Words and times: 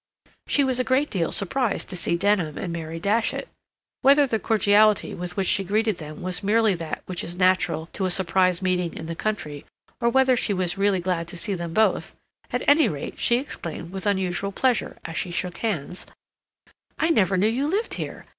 She 0.47 0.63
was 0.63 0.79
a 0.79 0.83
great 0.83 1.11
deal 1.11 1.31
surprised 1.31 1.87
to 1.91 1.95
see 1.95 2.17
Denham 2.17 2.57
and 2.57 2.73
Mary 2.73 2.99
Datchet. 2.99 3.47
Whether 4.01 4.25
the 4.25 4.39
cordiality 4.39 5.13
with 5.13 5.37
which 5.37 5.45
she 5.45 5.63
greeted 5.63 5.99
them 5.99 6.23
was 6.23 6.41
merely 6.41 6.73
that 6.73 7.03
which 7.05 7.23
is 7.23 7.37
natural 7.37 7.85
to 7.93 8.05
a 8.05 8.09
surprise 8.09 8.63
meeting 8.63 8.95
in 8.95 9.05
the 9.05 9.13
country, 9.13 9.63
or 9.99 10.09
whether 10.09 10.35
she 10.35 10.55
was 10.55 10.75
really 10.75 11.01
glad 11.01 11.27
to 11.27 11.37
see 11.37 11.53
them 11.53 11.75
both, 11.75 12.15
at 12.51 12.67
any 12.67 12.89
rate 12.89 13.19
she 13.19 13.35
exclaimed 13.37 13.91
with 13.91 14.07
unusual 14.07 14.51
pleasure 14.51 14.97
as 15.05 15.17
she 15.17 15.29
shook 15.29 15.57
hands: 15.57 16.07
"I 16.97 17.11
never 17.11 17.37
knew 17.37 17.45
you 17.45 17.67
lived 17.67 17.93
here. 17.93 18.25